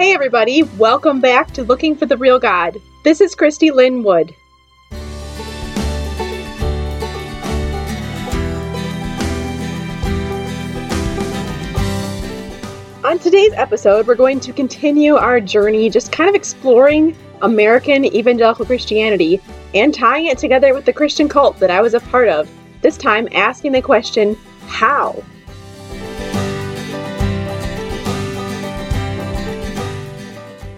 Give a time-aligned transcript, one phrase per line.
[0.00, 2.80] Hey, everybody, welcome back to Looking for the Real God.
[3.04, 4.34] This is Christy Lynn Wood.
[13.04, 18.64] On today's episode, we're going to continue our journey just kind of exploring American evangelical
[18.64, 19.38] Christianity
[19.74, 22.50] and tying it together with the Christian cult that I was a part of.
[22.80, 24.34] This time, asking the question,
[24.66, 25.22] how?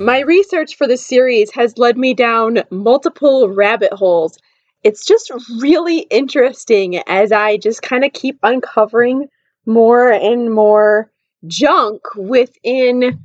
[0.03, 4.37] My research for this series has led me down multiple rabbit holes.
[4.83, 9.29] It's just really interesting as I just kind of keep uncovering
[9.65, 11.13] more and more
[11.47, 13.21] junk within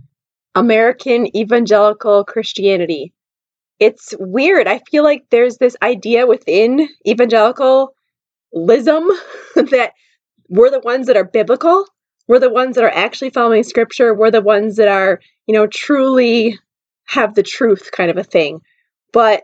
[0.54, 3.12] American evangelical Christianity.
[3.80, 4.68] It's weird.
[4.68, 7.90] I feel like there's this idea within evangelicalism
[8.54, 9.94] that
[10.48, 11.88] we're the ones that are biblical.
[12.28, 14.14] We're the ones that are actually following scripture.
[14.14, 16.60] We're the ones that are, you know, truly
[17.08, 18.62] have the truth kind of a thing.
[19.12, 19.44] But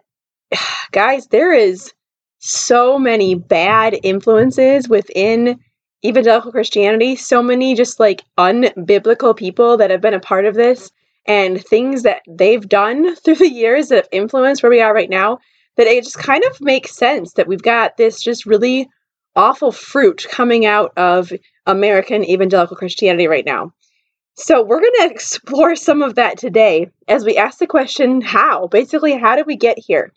[0.91, 1.93] guys, there is
[2.39, 5.59] so many bad influences within
[6.05, 10.91] evangelical Christianity, so many just like unbiblical people that have been a part of this
[11.25, 15.09] and things that they've done through the years that have influenced where we are right
[15.09, 15.39] now
[15.75, 18.87] that it just kind of makes sense that we've got this just really
[19.35, 21.31] awful fruit coming out of
[21.65, 23.73] American evangelical Christianity right now.
[24.35, 28.67] So, we're going to explore some of that today as we ask the question how?
[28.67, 30.11] Basically, how did we get here?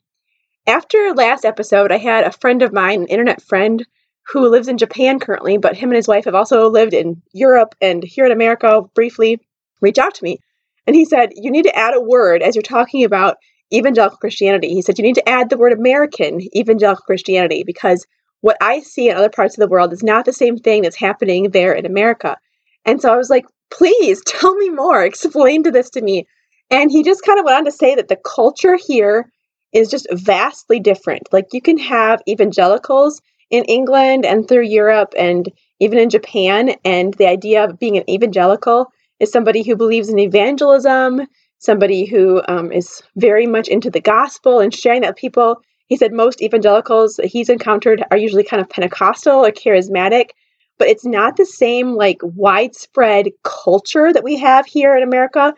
[0.67, 3.87] After last episode, I had a friend of mine, an internet friend,
[4.29, 7.75] who lives in Japan currently, but him and his wife have also lived in Europe
[7.81, 9.39] and here in America briefly,
[9.81, 10.39] reach out to me.
[10.87, 13.37] And he said, You need to add a word as you're talking about
[13.73, 14.71] evangelical Christianity.
[14.71, 18.07] He said, You need to add the word American evangelical Christianity because
[18.41, 20.97] what I see in other parts of the world is not the same thing that's
[20.97, 22.37] happening there in America.
[22.85, 25.05] And so I was like, please tell me more.
[25.05, 26.27] Explain to this to me.
[26.71, 29.31] And he just kind of went on to say that the culture here
[29.73, 31.29] is just vastly different.
[31.33, 35.51] Like you can have evangelicals in England and through Europe and
[35.81, 36.75] even in Japan.
[36.85, 38.87] And the idea of being an evangelical
[39.21, 41.27] is somebody who believes in evangelism,
[41.59, 45.61] somebody who um, is very much into the gospel and sharing that with people.
[45.87, 50.31] He said most evangelicals that he's encountered are usually kind of Pentecostal or charismatic
[50.79, 55.55] but it's not the same like widespread culture that we have here in America.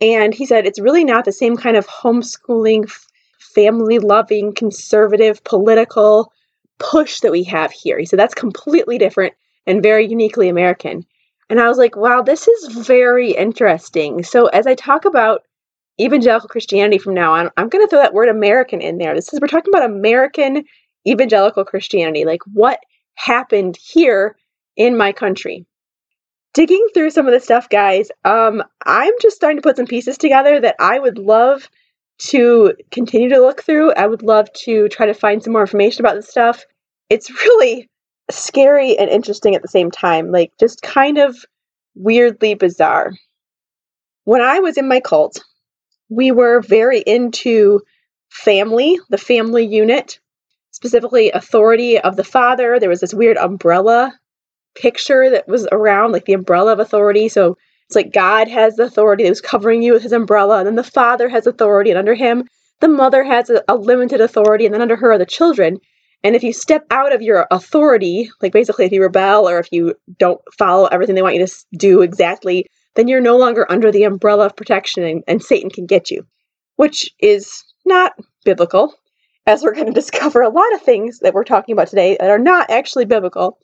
[0.00, 2.90] And he said it's really not the same kind of homeschooling,
[3.38, 6.32] family loving, conservative political
[6.78, 7.98] push that we have here.
[7.98, 9.34] He said that's completely different
[9.66, 11.06] and very uniquely American.
[11.48, 14.22] And I was like, wow, this is very interesting.
[14.24, 15.42] So as I talk about
[16.00, 19.14] evangelical Christianity from now on, I'm going to throw that word American in there.
[19.14, 20.64] This is we're talking about American
[21.06, 22.80] evangelical Christianity, like what
[23.14, 24.36] happened here
[24.76, 25.66] in my country.
[26.54, 30.16] Digging through some of the stuff, guys, um, I'm just starting to put some pieces
[30.16, 31.68] together that I would love
[32.18, 33.92] to continue to look through.
[33.92, 36.64] I would love to try to find some more information about this stuff.
[37.10, 37.90] It's really
[38.30, 41.36] scary and interesting at the same time, like just kind of
[41.94, 43.12] weirdly bizarre.
[44.24, 45.44] When I was in my cult,
[46.08, 47.80] we were very into
[48.30, 50.20] family, the family unit,
[50.70, 52.78] specifically authority of the father.
[52.78, 54.12] There was this weird umbrella
[54.76, 57.28] picture that was around, like the umbrella of authority.
[57.28, 57.56] So
[57.86, 60.74] it's like God has the authority that was covering you with his umbrella, and then
[60.74, 62.44] the father has authority, and under him,
[62.80, 65.78] the mother has a, a limited authority, and then under her are the children.
[66.22, 69.68] And if you step out of your authority, like basically if you rebel or if
[69.70, 72.66] you don't follow everything they want you to do exactly,
[72.96, 76.26] then you're no longer under the umbrella of protection and, and Satan can get you,
[76.76, 78.12] which is not
[78.44, 78.94] biblical,
[79.46, 82.30] as we're going to discover a lot of things that we're talking about today that
[82.30, 83.58] are not actually biblical.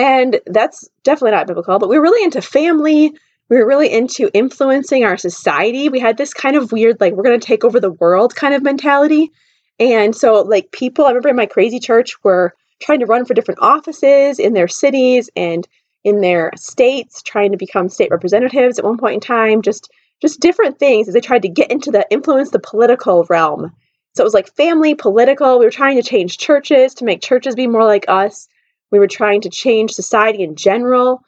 [0.00, 3.12] And that's definitely not biblical, but we were really into family.
[3.50, 5.90] We were really into influencing our society.
[5.90, 8.54] We had this kind of weird, like, we're going to take over the world kind
[8.54, 9.30] of mentality.
[9.78, 13.34] And so, like, people, I remember in my crazy church were trying to run for
[13.34, 15.68] different offices in their cities and
[16.02, 19.92] in their states, trying to become state representatives at one point in time, just
[20.22, 23.70] just different things as they tried to get into the influence the political realm.
[24.14, 25.58] So it was like family, political.
[25.58, 28.48] We were trying to change churches to make churches be more like us.
[28.90, 31.22] We were trying to change society in general,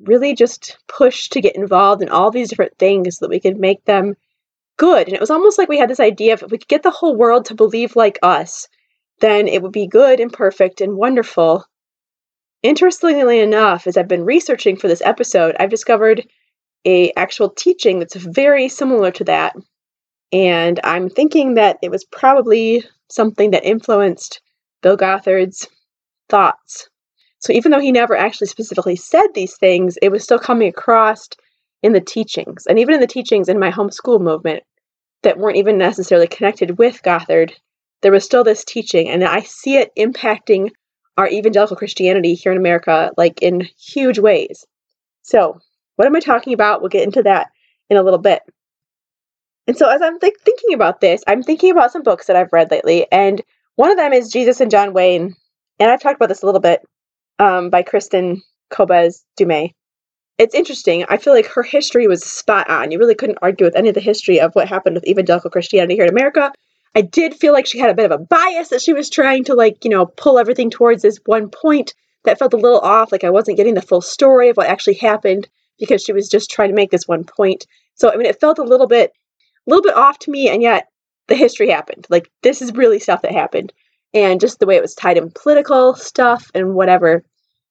[0.00, 3.58] really just push to get involved in all these different things so that we could
[3.58, 4.14] make them
[4.76, 5.06] good.
[5.06, 6.90] And it was almost like we had this idea of if we could get the
[6.90, 8.68] whole world to believe like us,
[9.20, 11.64] then it would be good and perfect and wonderful.
[12.62, 16.26] Interestingly enough, as I've been researching for this episode, I've discovered
[16.84, 19.54] a actual teaching that's very similar to that.
[20.32, 24.40] And I'm thinking that it was probably something that influenced
[24.82, 25.68] Bill Gothard's
[26.28, 26.88] thoughts
[27.44, 31.28] so even though he never actually specifically said these things, it was still coming across
[31.82, 34.62] in the teachings, and even in the teachings in my homeschool movement
[35.22, 37.52] that weren't even necessarily connected with Gothard,
[38.00, 40.70] there was still this teaching, and I see it impacting
[41.18, 44.64] our evangelical Christianity here in America, like in huge ways.
[45.20, 45.60] So,
[45.96, 46.80] what am I talking about?
[46.80, 47.48] We'll get into that
[47.90, 48.40] in a little bit.
[49.66, 52.52] And so, as I'm th- thinking about this, I'm thinking about some books that I've
[52.54, 53.42] read lately, and
[53.76, 55.36] one of them is Jesus and John Wayne,
[55.78, 56.80] and I've talked about this a little bit
[57.38, 59.70] um, by Kristen Kobes Du Mez.
[60.36, 61.04] It's interesting.
[61.08, 62.90] I feel like her history was spot on.
[62.90, 65.94] You really couldn't argue with any of the history of what happened with evangelical Christianity
[65.94, 66.52] here in America.
[66.96, 69.44] I did feel like she had a bit of a bias that she was trying
[69.44, 71.94] to, like, you know, pull everything towards this one point
[72.24, 73.12] that felt a little off.
[73.12, 75.48] Like I wasn't getting the full story of what actually happened
[75.78, 77.66] because she was just trying to make this one point.
[77.94, 79.12] So, I mean, it felt a little bit,
[79.66, 80.88] a little bit off to me, and yet
[81.28, 82.06] the history happened.
[82.10, 83.72] Like, this is really stuff that happened.
[84.14, 87.24] And just the way it was tied in political stuff and whatever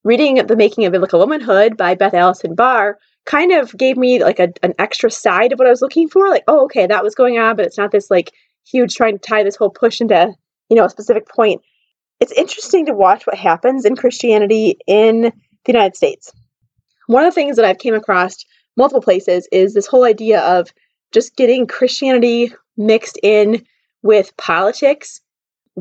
[0.04, 4.40] reading The Making of Biblical Womanhood by Beth Allison Barr kind of gave me like
[4.40, 6.28] a, an extra side of what I was looking for.
[6.30, 8.32] Like, oh, okay, that was going on, but it's not this like
[8.70, 10.34] huge trying to tie this whole push into,
[10.70, 11.62] you know, a specific point.
[12.20, 16.32] It's interesting to watch what happens in Christianity in the United States.
[17.08, 18.38] One of the things that I've came across
[18.76, 20.74] multiple places is this whole idea of
[21.12, 23.66] just getting Christianity mixed in
[24.02, 25.22] with politics.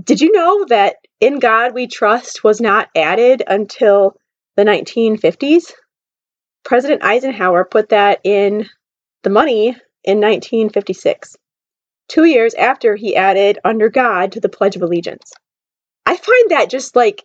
[0.01, 4.17] Did you know that in God We Trust was not added until
[4.57, 5.73] the 1950s.
[6.65, 8.69] President Eisenhower put that in
[9.23, 11.37] the money in 1956,
[12.09, 15.33] two years after he added Under God to the Pledge of Allegiance.
[16.07, 17.25] I find that just like,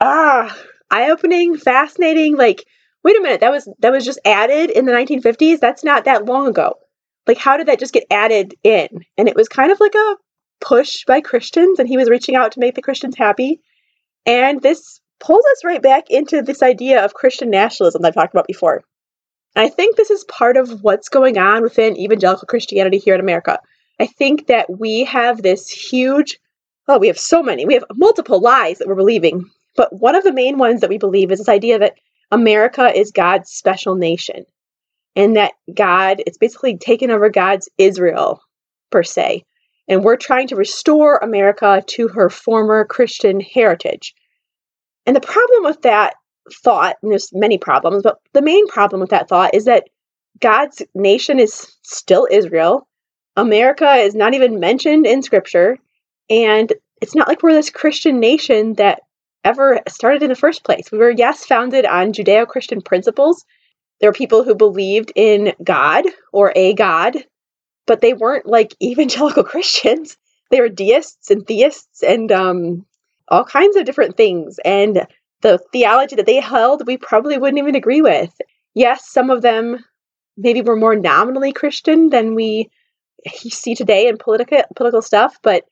[0.00, 0.56] ah,
[0.90, 2.36] eye opening, fascinating.
[2.36, 2.64] Like,
[3.02, 5.58] wait a minute, that was that was just added in the 1950s.
[5.58, 6.74] That's not that long ago.
[7.26, 8.88] Like, how did that just get added in?
[9.16, 10.16] And it was kind of like a
[10.64, 13.60] push by Christians, and he was reaching out to make the Christians happy.
[14.26, 18.34] And this pulls us right back into this idea of Christian nationalism that I've talked
[18.34, 18.82] about before.
[19.54, 23.20] And I think this is part of what's going on within evangelical Christianity here in
[23.20, 23.58] America.
[24.00, 26.40] I think that we have this huge,
[26.88, 29.44] oh, we have so many, we have multiple lies that we're believing.
[29.76, 31.94] But one of the main ones that we believe is this idea that
[32.30, 34.44] America is God's special nation
[35.14, 38.40] and that God, it's basically taken over God's Israel,
[38.90, 39.44] per se
[39.88, 44.14] and we're trying to restore America to her former Christian heritage.
[45.06, 46.14] And the problem with that
[46.62, 49.84] thought, and there's many problems, but the main problem with that thought is that
[50.40, 52.88] God's nation is still Israel.
[53.36, 55.78] America is not even mentioned in scripture.
[56.30, 59.00] And it's not like we're this Christian nation that
[59.44, 60.90] ever started in the first place.
[60.90, 63.44] We were, yes, founded on Judeo Christian principles.
[64.00, 67.16] There were people who believed in God or a God,
[67.86, 70.16] but they weren't like evangelical Christians.
[70.50, 72.86] They were deists and theists and um,
[73.28, 74.58] all kinds of different things.
[74.64, 75.06] And
[75.42, 78.30] the theology that they held, we probably wouldn't even agree with.
[78.74, 79.84] Yes, some of them
[80.36, 82.70] maybe were more nominally Christian than we
[83.32, 85.64] see today in political political stuff, but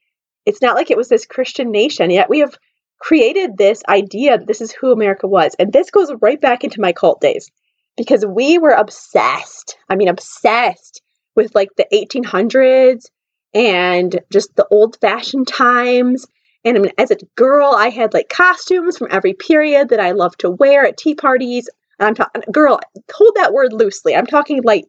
[0.47, 2.11] it's not like it was this Christian nation.
[2.11, 2.57] Yet we have
[2.99, 5.55] created this idea that this is who America was.
[5.59, 7.51] And this goes right back into my cult days
[7.97, 9.77] because we were obsessed.
[9.89, 11.03] I mean, obsessed
[11.35, 13.07] with like the 1800s
[13.55, 16.27] and just the old fashioned times.
[16.65, 20.13] And I mean, as a girl, I had like costumes from every period that I
[20.13, 21.69] loved to wear at tea parties.
[21.99, 22.81] And I'm talking, girl,
[23.13, 24.15] hold that word loosely.
[24.15, 24.85] I'm talking like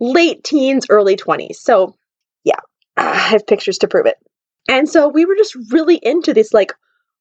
[0.00, 1.56] late teens, early 20s.
[1.56, 1.94] So,
[2.44, 2.60] yeah,
[2.96, 4.16] I have pictures to prove it.
[4.68, 6.72] And so we were just really into this, like,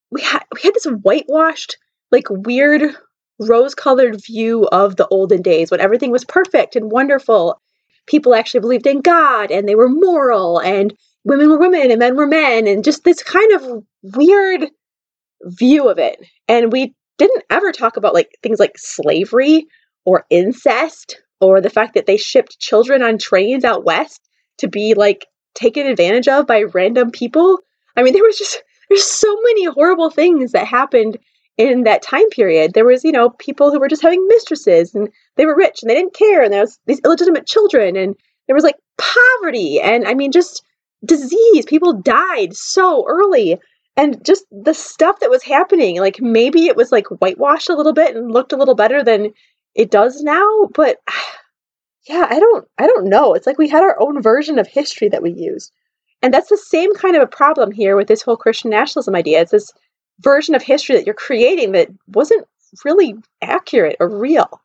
[0.10, 1.78] we had we had this whitewashed,
[2.12, 2.96] like weird
[3.40, 7.62] rose-colored view of the olden days when everything was perfect and wonderful
[8.08, 12.16] people actually believed in God and they were moral and women were women and men
[12.16, 13.84] were men and just this kind of
[14.16, 14.70] weird
[15.44, 16.20] view of it.
[16.48, 19.68] And we didn't ever talk about like things like slavery
[20.06, 24.22] or incest or the fact that they shipped children on trains out west
[24.60, 27.60] to be like taken advantage of by random people.
[27.96, 31.18] I mean, there was just there's so many horrible things that happened
[31.58, 32.74] in that time period.
[32.74, 35.90] There was, you know, people who were just having mistresses and they were rich and
[35.90, 40.08] they didn't care and there was these illegitimate children and there was like poverty and
[40.08, 40.64] I mean just
[41.04, 41.66] disease.
[41.66, 43.60] People died so early
[43.96, 46.00] and just the stuff that was happening.
[46.00, 49.34] Like maybe it was like whitewashed a little bit and looked a little better than
[49.74, 50.98] it does now, but
[52.08, 53.34] yeah, I don't I don't know.
[53.34, 55.72] It's like we had our own version of history that we used.
[56.22, 59.42] And that's the same kind of a problem here with this whole Christian nationalism idea.
[59.42, 59.72] It's this
[60.20, 62.48] version of history that you're creating that wasn't
[62.84, 64.62] really accurate or real.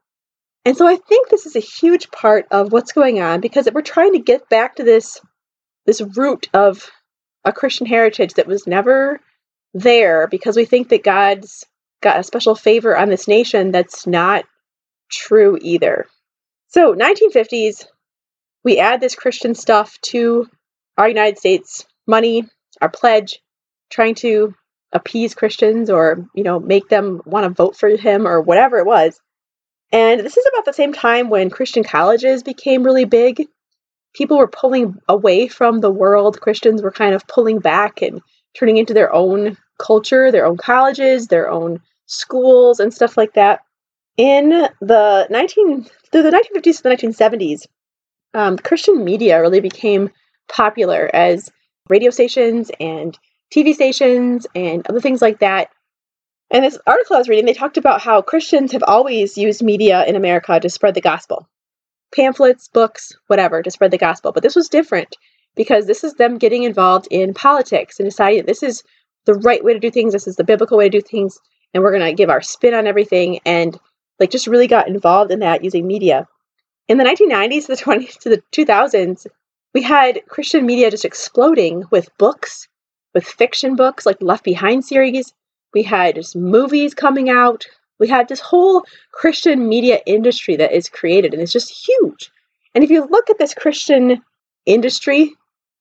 [0.64, 3.82] And so I think this is a huge part of what's going on because we're
[3.82, 5.20] trying to get back to this
[5.86, 6.88] this root of
[7.44, 9.20] a Christian heritage that was never
[9.74, 11.64] there because we think that God's
[12.00, 14.44] got a special favor on this nation that's not
[15.10, 16.06] true either.
[16.68, 17.86] So, 1950s,
[18.64, 20.48] we add this Christian stuff to
[20.96, 22.44] our United States money,
[22.80, 23.40] our pledge,
[23.90, 24.54] trying to
[24.92, 28.86] appease Christians or, you know, make them want to vote for him or whatever it
[28.86, 29.20] was.
[29.92, 33.46] And this is about the same time when Christian colleges became really big.
[34.14, 36.40] People were pulling away from the world.
[36.40, 38.20] Christians were kind of pulling back and
[38.54, 43.60] turning into their own culture, their own colleges, their own schools, and stuff like that.
[44.16, 47.66] In the 19 through the 1950s to the 1970s,
[48.34, 50.10] um, Christian media really became
[50.48, 51.50] popular as
[51.88, 53.18] radio stations and
[53.54, 55.70] TV stations and other things like that
[56.52, 60.04] and this article I was reading, they talked about how Christians have always used media
[60.04, 61.48] in America to spread the gospel
[62.14, 64.32] pamphlets, books, whatever, to spread the gospel.
[64.32, 65.16] But this was different
[65.56, 68.82] because this is them getting involved in politics and deciding that this is
[69.24, 71.38] the right way to do things, this is the biblical way to do things,
[71.72, 73.40] and we're going to give our spin on everything.
[73.46, 73.80] And
[74.20, 76.28] like just really got involved in that using media.
[76.86, 79.26] In the 1990s to the 20s to the 2000s,
[79.72, 82.68] we had Christian media just exploding with books,
[83.14, 85.32] with fiction books like Left Behind series,
[85.74, 87.64] we had just movies coming out.
[87.98, 92.30] We had this whole Christian media industry that is created, and it's just huge.
[92.74, 94.22] And if you look at this Christian
[94.66, 95.36] industry, you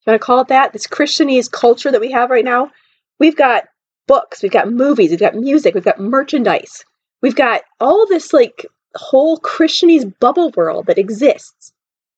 [0.08, 2.72] want to call it that, this Christianese culture that we have right now,
[3.20, 3.66] we've got
[4.08, 6.84] books, we've got movies, we've got music, we've got merchandise,
[7.22, 11.72] we've got all this like whole Christianese bubble world that exists.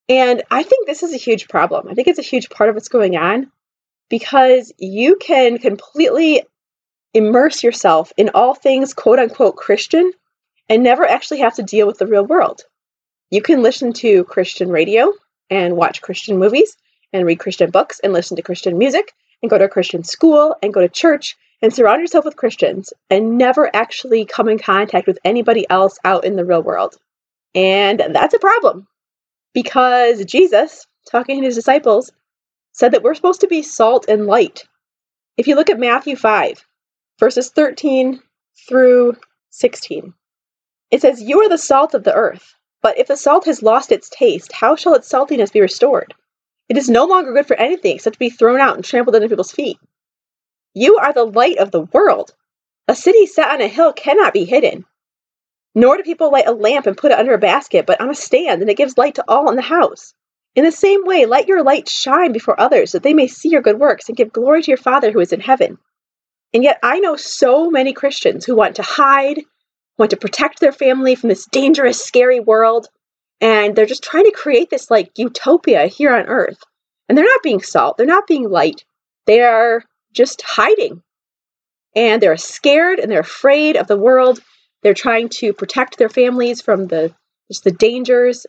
[0.10, 1.88] And I think this is a huge problem.
[1.88, 3.52] I think it's a huge part of what's going on
[4.10, 6.44] because you can completely
[7.14, 10.12] immerse yourself in all things quote unquote Christian
[10.70, 12.64] and never actually have to deal with the real world.
[13.30, 15.12] You can listen to Christian radio
[15.50, 16.78] and watch Christian movies
[17.12, 20.56] and read Christian books and listen to Christian music and go to a Christian school
[20.64, 25.08] and go to church and surround yourself with Christians and never actually come in contact
[25.08, 26.96] with anybody else out in the real world.
[27.56, 28.88] And that's a problem
[29.54, 32.12] because Jesus, talking to his disciples,
[32.74, 34.66] said that we're supposed to be salt and light.
[35.38, 36.66] If you look at Matthew 5,
[37.20, 38.20] verses 13
[38.68, 39.16] through
[39.52, 40.14] 16.
[40.92, 43.92] It says, You are the salt of the earth, but if the salt has lost
[43.92, 46.14] its taste, how shall its saltiness be restored?
[46.70, 49.30] It is no longer good for anything except to be thrown out and trampled under
[49.30, 49.78] people's feet.
[50.74, 52.34] You are the light of the world.
[52.88, 54.86] A city set on a hill cannot be hidden.
[55.76, 58.16] Nor do people light a lamp and put it under a basket, but on a
[58.16, 60.14] stand, and it gives light to all in the house.
[60.56, 63.62] In the same way, let your light shine before others, that they may see your
[63.62, 65.80] good works and give glory to your Father who is in heaven.
[66.54, 69.42] And yet, I know so many Christians who want to hide,
[69.98, 72.88] want to protect their family from this dangerous, scary world,
[73.42, 76.64] and they're just trying to create this like utopia here on earth.
[77.10, 78.86] And they're not being salt, they're not being light,
[79.26, 79.84] they are
[80.14, 81.02] just hiding.
[81.96, 84.40] And they're scared and they're afraid of the world.
[84.82, 87.14] They're trying to protect their families from the
[87.50, 88.46] just the dangers.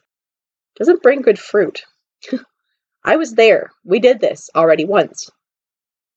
[0.76, 1.84] Doesn't bring good fruit.
[3.04, 3.70] I was there.
[3.84, 5.30] We did this already once.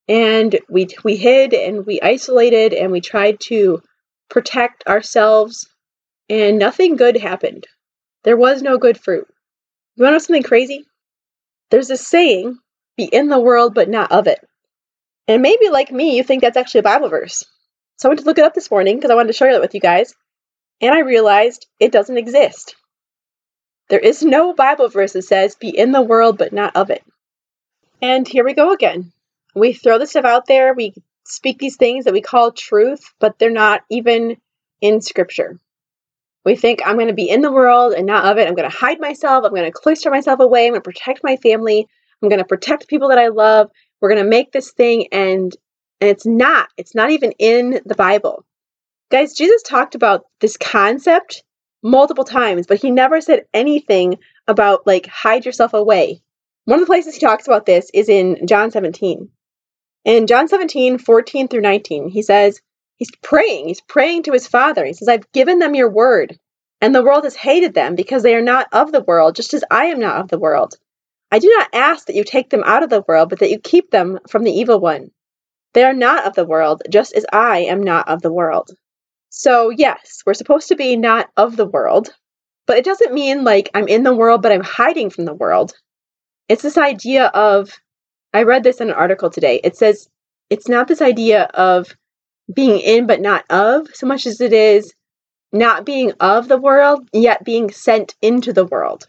[0.08, 3.82] And we we hid and we isolated and we tried to
[4.30, 5.68] protect ourselves
[6.30, 7.66] and nothing good happened.
[8.24, 9.26] There was no good fruit.
[9.96, 10.84] You want to know something crazy?
[11.70, 12.58] There's this saying
[12.96, 14.40] be in the world but not of it.
[15.26, 17.44] And maybe like me you think that's actually a bible verse.
[17.96, 19.60] So i went to look it up this morning because i wanted to share that
[19.60, 20.14] with you guys
[20.80, 22.76] and i realized it doesn't exist
[23.88, 27.04] there is no bible verse that says be in the world but not of it
[28.00, 29.12] and here we go again
[29.58, 30.74] we throw this stuff out there.
[30.74, 34.36] We speak these things that we call truth, but they're not even
[34.80, 35.58] in scripture.
[36.44, 38.48] We think I'm going to be in the world and not of it.
[38.48, 39.44] I'm going to hide myself.
[39.44, 40.66] I'm going to cloister myself away.
[40.66, 41.86] I'm going to protect my family.
[42.22, 43.70] I'm going to protect people that I love.
[44.00, 45.54] We're going to make this thing and
[46.00, 46.68] and it's not.
[46.76, 48.44] It's not even in the Bible.
[49.10, 51.42] Guys, Jesus talked about this concept
[51.82, 56.22] multiple times, but he never said anything about like hide yourself away.
[56.64, 59.30] One of the places he talks about this is in John 17.
[60.04, 62.60] In John 17, 14 through 19, he says,
[62.96, 63.68] he's praying.
[63.68, 64.84] He's praying to his Father.
[64.84, 66.38] He says, I've given them your word,
[66.80, 69.64] and the world has hated them because they are not of the world, just as
[69.70, 70.74] I am not of the world.
[71.30, 73.58] I do not ask that you take them out of the world, but that you
[73.58, 75.10] keep them from the evil one.
[75.74, 78.70] They are not of the world, just as I am not of the world.
[79.30, 82.14] So, yes, we're supposed to be not of the world,
[82.66, 85.74] but it doesn't mean like I'm in the world, but I'm hiding from the world.
[86.48, 87.70] It's this idea of
[88.32, 89.60] I read this in an article today.
[89.62, 90.08] It says
[90.50, 91.94] it's not this idea of
[92.52, 94.92] being in but not of so much as it is
[95.52, 99.06] not being of the world, yet being sent into the world.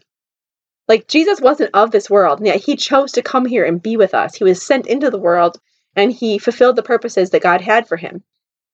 [0.88, 3.96] Like Jesus wasn't of this world, and yet he chose to come here and be
[3.96, 4.34] with us.
[4.34, 5.58] He was sent into the world
[5.96, 8.22] and he fulfilled the purposes that God had for him.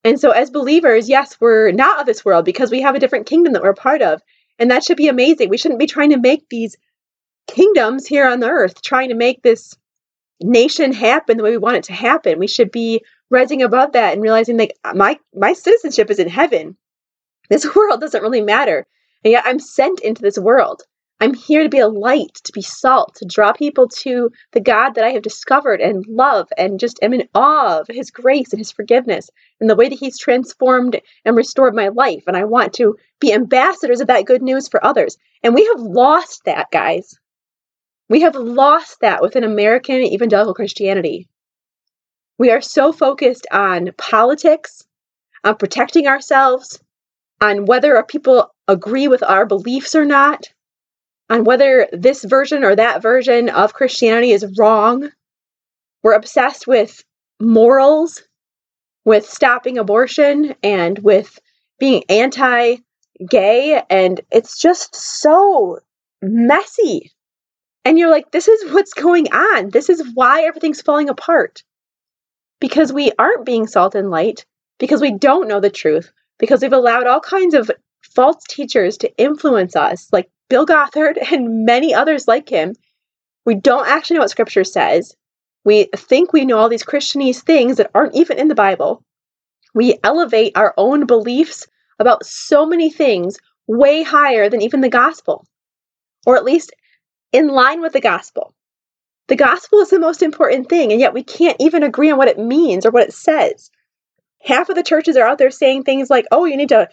[0.06, 3.26] And so, as believers, yes, we're not of this world because we have a different
[3.26, 4.22] kingdom that we're part of.
[4.56, 5.48] And that should be amazing.
[5.48, 6.76] We shouldn't be trying to make these
[7.48, 9.76] kingdoms here on the earth, trying to make this
[10.40, 12.38] nation happen the way we want it to happen.
[12.38, 16.28] We should be rising above that and realizing like uh, my my citizenship is in
[16.28, 16.76] heaven.
[17.50, 18.86] This world doesn't really matter.
[19.24, 20.84] And yet I'm sent into this world.
[21.18, 24.90] I'm here to be a light, to be salt, to draw people to the God
[24.94, 28.58] that I have discovered and love and just am in awe of his grace and
[28.58, 32.24] his forgiveness and the way that he's transformed and restored my life.
[32.26, 35.16] And I want to be ambassadors of that good news for others.
[35.42, 37.18] And we have lost that, guys.
[38.10, 41.28] We have lost that within American evangelical Christianity.
[42.38, 44.84] We are so focused on politics,
[45.42, 46.78] on protecting ourselves,
[47.40, 50.52] on whether our people agree with our beliefs or not,
[51.28, 55.10] on whether this version or that version of Christianity is wrong.
[56.02, 57.04] We're obsessed with
[57.40, 58.22] morals,
[59.04, 61.38] with stopping abortion, and with
[61.78, 62.76] being anti
[63.28, 63.82] gay.
[63.90, 65.80] And it's just so
[66.22, 67.12] messy.
[67.84, 69.70] And you're like, this is what's going on.
[69.70, 71.62] This is why everything's falling apart.
[72.60, 74.44] Because we aren't being salt and light,
[74.78, 77.70] because we don't know the truth, because we've allowed all kinds of
[78.02, 82.74] false teachers to influence us, like Bill Gothard and many others like him.
[83.44, 85.14] We don't actually know what scripture says.
[85.64, 89.02] We think we know all these Christianese things that aren't even in the Bible.
[89.74, 91.66] We elevate our own beliefs
[91.98, 95.46] about so many things way higher than even the gospel,
[96.24, 96.72] or at least
[97.32, 98.54] in line with the gospel.
[99.28, 102.28] The gospel is the most important thing, and yet we can't even agree on what
[102.28, 103.70] it means or what it says.
[104.40, 106.88] Half of the churches are out there saying things like, oh, you need to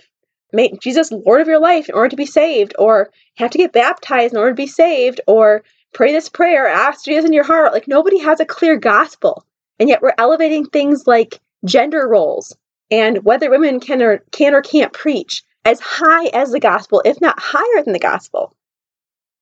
[0.54, 3.74] make Jesus Lord of your life in order to be saved, or have to get
[3.74, 7.74] baptized in order to be saved, or pray this prayer, ask Jesus in your heart.
[7.74, 9.46] Like nobody has a clear gospel.
[9.80, 12.56] And yet we're elevating things like gender roles
[12.92, 17.20] and whether women can or can or can't preach as high as the gospel, if
[17.20, 18.56] not higher than the gospel.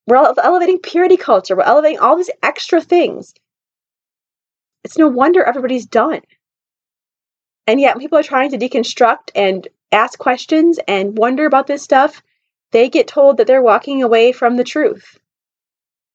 [0.07, 1.55] We're elevating purity culture.
[1.55, 3.33] We're elevating all these extra things.
[4.83, 6.21] It's no wonder everybody's done.
[7.67, 12.21] And yet, people are trying to deconstruct and ask questions and wonder about this stuff.
[12.71, 15.17] They get told that they're walking away from the truth.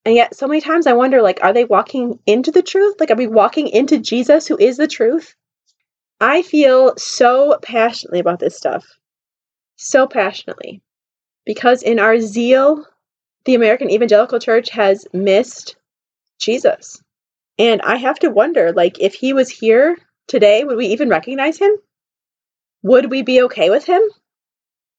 [0.05, 2.97] And yet, so many times I wonder like, are they walking into the truth?
[3.01, 5.35] Like, are we walking into Jesus, who is the truth?
[6.21, 8.87] I feel so passionately about this stuff.
[9.77, 10.81] So passionately.
[11.45, 12.87] Because in our zeal
[13.47, 15.77] the American Evangelical Church has missed
[16.39, 17.01] Jesus.
[17.59, 21.59] And I have to wonder like if he was here today, would we even recognize
[21.59, 21.71] him?
[22.83, 24.03] Would we be okay with him?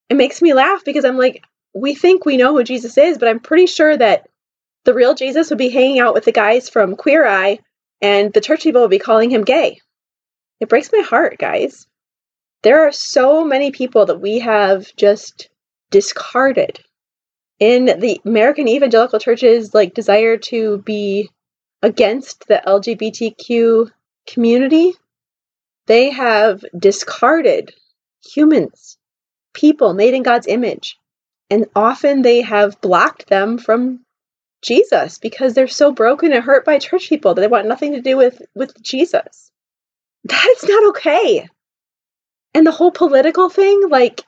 [0.09, 3.27] It makes me laugh because I'm like we think we know who Jesus is, but
[3.27, 4.27] I'm pretty sure that
[4.85, 7.59] the real Jesus would be hanging out with the guys from Queer Eye
[8.01, 9.79] and the church people would be calling him gay.
[10.59, 11.87] It breaks my heart, guys.
[12.63, 15.49] There are so many people that we have just
[15.91, 16.79] discarded
[17.59, 21.29] in the American evangelical church's like desire to be
[21.81, 23.91] against the LGBTQ
[24.25, 24.93] community,
[25.87, 27.73] they have discarded
[28.23, 28.97] humans,
[29.53, 30.97] people made in God's image.
[31.49, 34.05] And often they have blocked them from
[34.61, 38.01] Jesus because they're so broken and hurt by church people that they want nothing to
[38.01, 39.51] do with, with Jesus.
[40.25, 41.47] That is not okay.
[42.53, 44.25] And the whole political thing, like,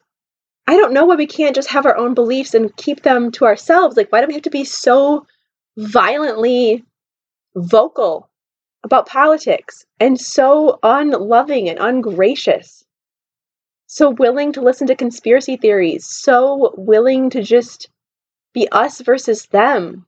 [0.66, 3.46] I don't know why we can't just have our own beliefs and keep them to
[3.46, 3.98] ourselves.
[3.98, 5.26] Like, why do we have to be so
[5.78, 6.86] violently
[7.56, 8.29] vocal
[8.84, 12.84] about politics and so unloving and ungracious?
[13.88, 17.90] So willing to listen to conspiracy theories, so willing to just
[18.54, 20.06] be us versus them.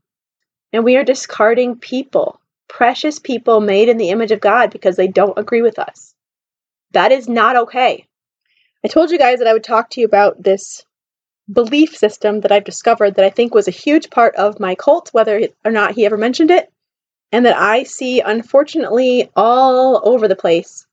[0.73, 5.07] And we are discarding people, precious people made in the image of God because they
[5.07, 6.13] don't agree with us.
[6.91, 8.05] That is not okay.
[8.83, 10.83] I told you guys that I would talk to you about this
[11.51, 15.09] belief system that I've discovered that I think was a huge part of my cult,
[15.11, 16.71] whether or not he ever mentioned it,
[17.31, 20.85] and that I see unfortunately all over the place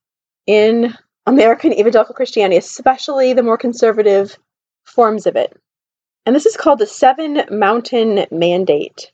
[0.47, 0.95] in
[1.27, 4.39] American evangelical Christianity, especially the more conservative
[4.85, 5.55] forms of it.
[6.25, 9.13] And this is called the Seven Mountain Mandate.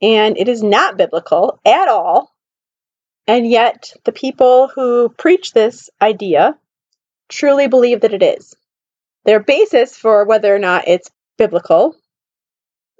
[0.00, 2.34] And it is not biblical at all.
[3.26, 6.56] And yet, the people who preach this idea
[7.28, 8.56] truly believe that it is.
[9.24, 11.94] Their basis for whether or not it's biblical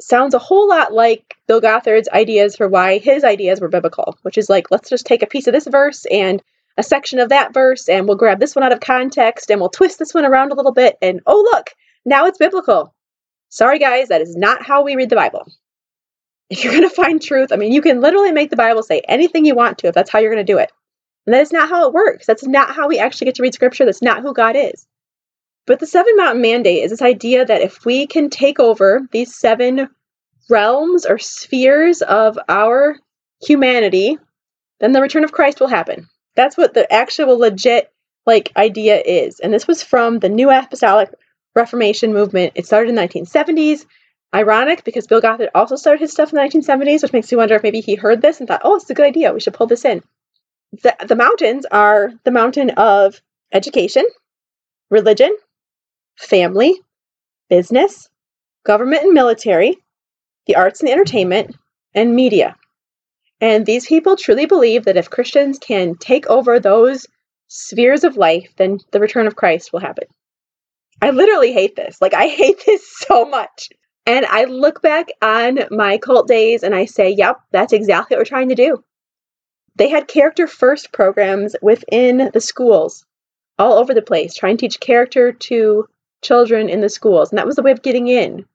[0.01, 4.39] sounds a whole lot like Bill Gothard's ideas for why his ideas were biblical, which
[4.39, 6.43] is like, let's just take a piece of this verse and
[6.77, 9.69] a section of that verse, and we'll grab this one out of context and we'll
[9.69, 11.71] twist this one around a little bit, and oh, look,
[12.05, 12.95] now it's biblical.
[13.49, 15.51] Sorry, guys, that is not how we read the Bible.
[16.51, 19.01] If you're going to find truth, I mean, you can literally make the Bible say
[19.09, 20.73] anything you want to if that's how you're going to do it.
[21.27, 22.27] And that is not how it works.
[22.27, 23.85] That's not how we actually get to read scripture.
[23.85, 24.87] That's not who God is.
[25.69, 29.37] But the Seven Mountain Mandate is this idea that if we can take over these
[29.37, 29.91] seven
[30.49, 32.97] realms or spheres of our
[33.43, 34.17] humanity,
[34.81, 36.09] then the return of Christ will happen.
[36.37, 37.93] That's what the actual legit
[38.25, 39.41] like idea is.
[39.41, 41.11] And this was from the New Apostolic
[41.55, 42.55] Reformation movement.
[42.55, 43.85] It started in the 1970s.
[44.35, 47.57] Ironic because Bill Gothard also started his stuff in the 1970s, which makes me wonder
[47.57, 49.35] if maybe he heard this and thought, oh, it's a good idea.
[49.35, 50.03] We should pull this in.
[50.83, 53.21] The, the mountains are the mountain of
[53.53, 54.07] education,
[54.91, 55.35] religion,
[56.19, 56.81] family,
[57.49, 58.09] business,
[58.65, 59.77] government and military,
[60.47, 61.57] the arts and entertainment,
[61.95, 62.57] and media.
[63.41, 67.07] And these people truly believe that if Christians can take over those
[67.47, 70.05] spheres of life, then the return of Christ will happen.
[71.01, 72.01] I literally hate this.
[72.01, 73.69] Like, I hate this so much.
[74.07, 78.21] And I look back on my cult days and I say, yep, that's exactly what
[78.21, 78.83] we're trying to do.
[79.77, 83.05] They had character first programs within the schools
[83.59, 85.87] all over the place, trying to teach character to
[86.23, 87.31] children in the schools.
[87.31, 88.47] And that was the way of getting in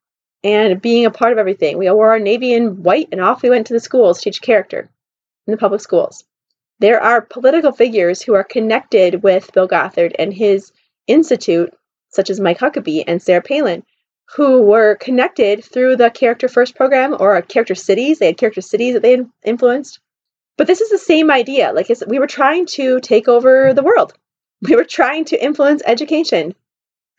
[0.44, 1.78] and being a part of everything.
[1.78, 4.42] We wore our navy and white and off we went to the schools to teach
[4.42, 4.90] character
[5.48, 6.26] in the public schools.
[6.80, 10.72] There are political figures who are connected with Bill Gothard and his
[11.08, 11.74] institute,
[12.10, 13.84] such as Mike Huckabee and Sarah Palin,
[14.36, 18.20] who were connected through the Character First program or Character Cities.
[18.20, 20.00] They had Character Cities that they influenced.
[20.58, 21.72] But this is the same idea.
[21.74, 24.14] Like we were trying to take over the world.
[24.62, 26.56] We were trying to influence education.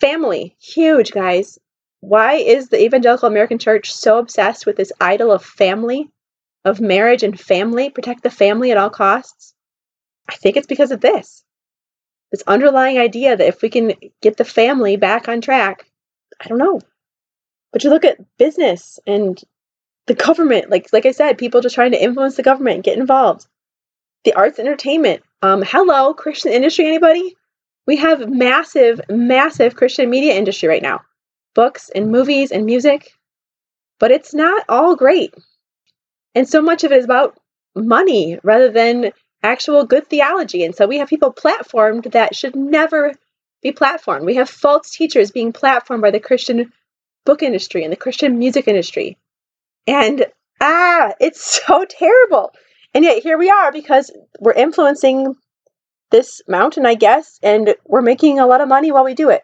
[0.01, 1.59] Family, huge, guys.
[2.01, 6.11] Why is the evangelical American church so obsessed with this idol of family,
[6.65, 9.55] of marriage and family, protect the family at all costs?
[10.29, 11.45] I think it's because of this.
[12.31, 15.89] This underlying idea that if we can get the family back on track,
[16.43, 16.81] I don't know.
[17.73, 19.41] But you look at business and
[20.07, 23.47] the government, like like I said, people just trying to influence the government get involved.
[24.25, 25.23] The arts entertainment.
[25.43, 27.37] Um, hello, Christian industry, anybody?
[27.87, 31.01] We have massive, massive Christian media industry right now
[31.55, 33.13] books and movies and music,
[34.01, 35.33] but it's not all great.
[36.35, 37.39] And so much of it is about
[37.77, 40.65] money rather than actual good theology.
[40.65, 43.13] And so we have people platformed that should never
[43.63, 44.25] be platformed.
[44.25, 46.73] We have false teachers being platformed by the Christian
[47.25, 49.17] book industry and the Christian music industry.
[49.87, 50.27] And
[50.61, 52.53] ah, it's so terrible.
[52.95, 55.35] And yet here we are because we're influencing
[56.15, 59.43] this mountain, I guess, and we're making a lot of money while we do it.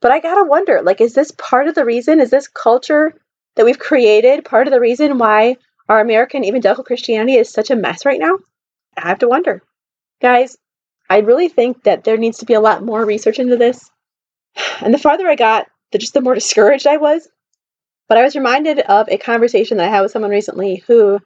[0.00, 2.20] But I gotta wonder, like, is this part of the reason?
[2.20, 3.14] Is this culture
[3.56, 5.56] that we've created part of the reason why
[5.88, 8.38] our American evangelical Christianity is such a mess right now?
[8.96, 9.60] I have to wonder.
[10.22, 10.56] Guys,
[11.10, 13.90] I really think that there needs to be a lot more research into this.
[14.80, 17.28] And the farther I got, the just the more discouraged I was.
[18.08, 21.18] But I was reminded of a conversation that I had with someone recently who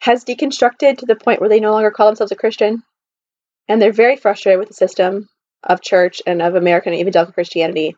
[0.00, 2.82] has deconstructed to the point where they no longer call themselves a Christian.
[3.68, 5.28] And they're very frustrated with the system
[5.62, 7.96] of church and of American evangelical Christianity.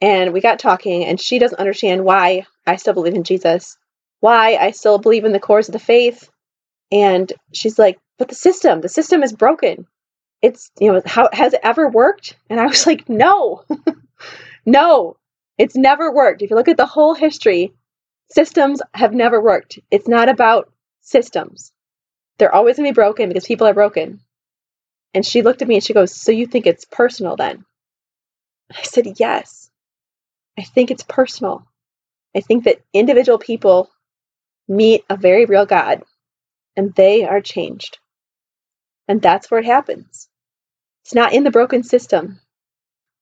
[0.00, 3.78] And we got talking, and she doesn't understand why I still believe in Jesus,
[4.20, 6.28] why I still believe in the cores of the faith.
[6.92, 9.86] And she's like, but the system, the system is broken.
[10.42, 12.36] It's, you know, how has it ever worked?
[12.50, 13.64] And I was like, no,
[14.66, 15.16] no,
[15.58, 16.42] it's never worked.
[16.42, 17.72] If you look at the whole history,
[18.30, 19.78] systems have never worked.
[19.90, 21.72] It's not about systems.
[22.38, 24.20] They're always going to be broken because people are broken.
[25.16, 27.64] And she looked at me and she goes, So you think it's personal then?
[28.70, 29.70] I said, Yes.
[30.58, 31.66] I think it's personal.
[32.36, 33.90] I think that individual people
[34.68, 36.02] meet a very real God
[36.76, 37.98] and they are changed.
[39.08, 40.28] And that's where it happens.
[41.06, 42.38] It's not in the broken system.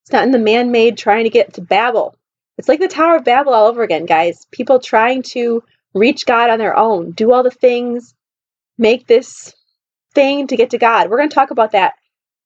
[0.02, 2.16] It's not in the man made trying to get to Babel.
[2.59, 4.48] It's like the Tower of Babel all over again, guys.
[4.50, 5.62] People trying to
[5.94, 8.16] reach God on their own, do all the things,
[8.78, 9.54] make this
[10.14, 11.11] thing to get to God.
[11.11, 11.94] We're going to talk about that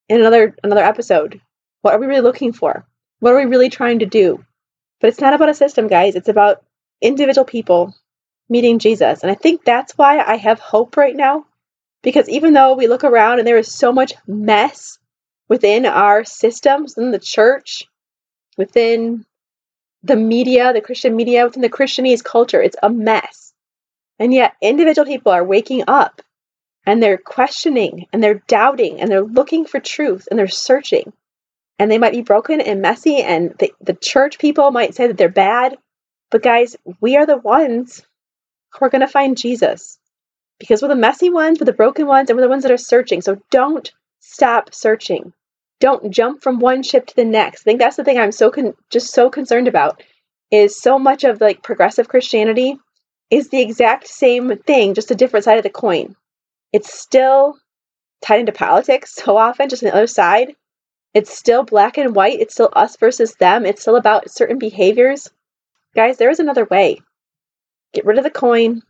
[0.09, 1.41] in another another episode.
[1.83, 2.87] What are we really looking for?
[3.21, 4.45] What are we really trying to do?
[5.01, 6.17] But it's not about a system, guys.
[6.17, 6.65] It's about
[7.01, 7.95] individual people
[8.49, 9.23] meeting Jesus.
[9.23, 11.47] And I think that's why I have hope right now.
[12.03, 14.99] Because even though we look around and there is so much mess
[15.49, 17.85] within our systems, within the church,
[18.57, 19.25] within
[20.03, 23.53] the media, the Christian media, within the Christianese culture, it's a mess.
[24.19, 26.23] And yet individual people are waking up
[26.87, 31.13] and they're questioning and they're doubting and they're looking for truth and they're searching.
[31.79, 35.17] And they might be broken and messy, and the, the church people might say that
[35.17, 35.77] they're bad.
[36.29, 38.03] But guys, we are the ones
[38.73, 39.99] who are going to find Jesus
[40.59, 42.77] because we're the messy ones, we're the broken ones, and we're the ones that are
[42.77, 43.21] searching.
[43.21, 45.33] So don't stop searching.
[45.79, 47.63] Don't jump from one ship to the next.
[47.63, 50.03] I think that's the thing I'm so con- just so concerned about
[50.51, 52.77] is so much of like progressive Christianity
[53.31, 56.17] is the exact same thing, just a different side of the coin
[56.73, 57.59] it's still
[58.25, 60.55] tied into politics so often, just on the other side.
[61.15, 62.41] It's still black and white.
[62.41, 63.65] It's still us versus them.
[63.65, 65.31] It's still about certain behaviors.
[65.95, 67.01] Guys, there is another way.
[67.95, 68.83] Get rid of the coin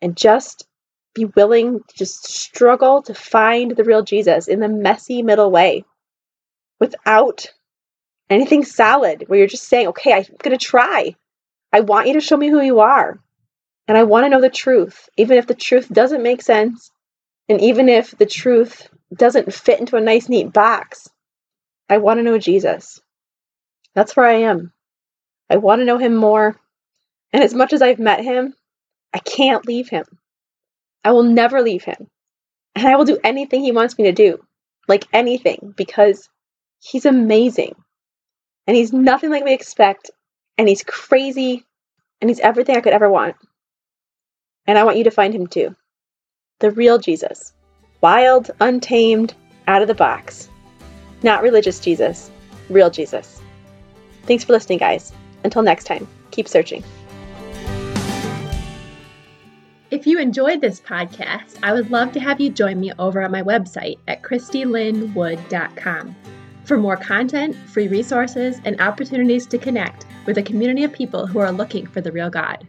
[0.00, 0.66] and just
[1.14, 5.84] be willing to just struggle to find the real Jesus in the messy middle way
[6.78, 7.46] without
[8.30, 11.14] anything solid where you're just saying, okay, I'm going to try.
[11.72, 13.20] I want you to show me who you are.
[13.90, 16.92] And I want to know the truth, even if the truth doesn't make sense,
[17.48, 21.08] and even if the truth doesn't fit into a nice, neat box.
[21.88, 23.00] I want to know Jesus.
[23.96, 24.72] That's where I am.
[25.50, 26.54] I want to know him more.
[27.32, 28.54] And as much as I've met him,
[29.12, 30.04] I can't leave him.
[31.02, 32.06] I will never leave him.
[32.76, 34.38] And I will do anything he wants me to do.
[34.86, 36.28] Like anything, because
[36.78, 37.74] he's amazing.
[38.68, 40.12] And he's nothing like we expect.
[40.58, 41.64] And he's crazy.
[42.20, 43.34] And he's everything I could ever want.
[44.66, 45.74] And I want you to find him too.
[46.60, 47.52] The real Jesus.
[48.00, 49.34] Wild, untamed,
[49.66, 50.48] out of the box.
[51.22, 52.30] Not religious Jesus,
[52.68, 53.40] real Jesus.
[54.24, 55.12] Thanks for listening, guys.
[55.44, 56.84] Until next time, keep searching.
[59.90, 63.30] If you enjoyed this podcast, I would love to have you join me over at
[63.30, 66.16] my website at christylynwood.com
[66.64, 71.40] for more content, free resources, and opportunities to connect with a community of people who
[71.40, 72.64] are looking for the real God.